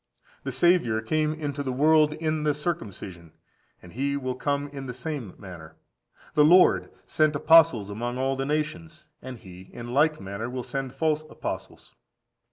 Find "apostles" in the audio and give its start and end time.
7.35-7.91, 11.29-11.93